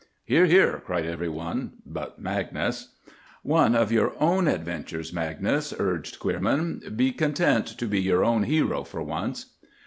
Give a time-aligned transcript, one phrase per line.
[0.25, 0.47] "Hear!
[0.47, 2.95] Hear!" cried every one but Magnus.
[3.43, 6.81] "One of your own adventures, Magnus," urged Queerman.
[6.95, 9.53] "Be content to be your own hero for once."